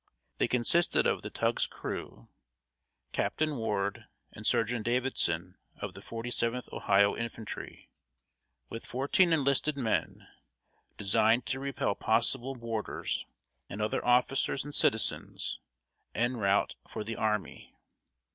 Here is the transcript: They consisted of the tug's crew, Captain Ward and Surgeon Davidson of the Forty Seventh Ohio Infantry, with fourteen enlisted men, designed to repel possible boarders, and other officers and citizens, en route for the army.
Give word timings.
They 0.39 0.47
consisted 0.47 1.05
of 1.05 1.21
the 1.21 1.29
tug's 1.29 1.67
crew, 1.67 2.27
Captain 3.11 3.57
Ward 3.57 4.05
and 4.31 4.47
Surgeon 4.47 4.81
Davidson 4.81 5.59
of 5.79 5.93
the 5.93 6.01
Forty 6.01 6.31
Seventh 6.31 6.67
Ohio 6.73 7.15
Infantry, 7.15 7.91
with 8.67 8.83
fourteen 8.83 9.31
enlisted 9.31 9.77
men, 9.77 10.27
designed 10.97 11.45
to 11.45 11.59
repel 11.59 11.93
possible 11.93 12.55
boarders, 12.55 13.27
and 13.69 13.79
other 13.79 14.03
officers 14.03 14.63
and 14.63 14.73
citizens, 14.73 15.59
en 16.15 16.35
route 16.37 16.75
for 16.87 17.03
the 17.03 17.15
army. 17.15 17.75